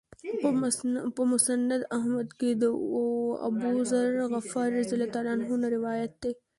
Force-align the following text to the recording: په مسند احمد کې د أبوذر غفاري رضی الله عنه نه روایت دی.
په 1.15 1.23
مسند 1.31 1.71
احمد 1.97 2.29
کې 2.39 2.49
د 2.61 2.63
أبوذر 3.47 4.09
غفاري 4.31 4.73
رضی 4.79 4.95
الله 4.95 5.31
عنه 5.33 5.53
نه 5.63 5.67
روایت 5.75 6.13
دی. 6.21 6.31